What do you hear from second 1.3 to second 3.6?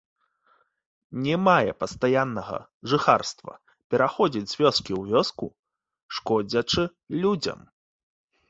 мае пастаяннага жыхарства,